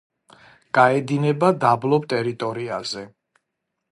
გაედინება 0.77 1.51
დაბლობ 1.65 2.09
ტერიტორიაზე. 2.13 3.07